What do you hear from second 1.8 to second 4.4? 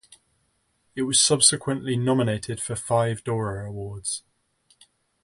nominated for five Dora awards.